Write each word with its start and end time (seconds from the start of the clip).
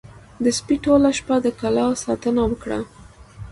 د 0.43 0.45
سپي 0.57 0.75
ټوله 0.83 1.09
شپه 1.17 1.35
د 1.45 1.47
کلا 1.59 1.87
ساتنه 2.03 2.41
وکړه. 2.47 2.79